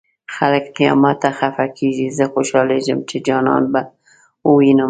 [0.35, 3.81] خلک قيامت ته خفه کيږي زه خوشالېږم چې جانان به
[4.47, 4.79] ووينمه